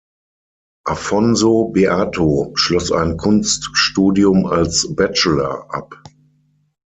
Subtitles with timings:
[0.83, 6.01] Affonso Beato schloss ein Kunststudium als Bachelor ab.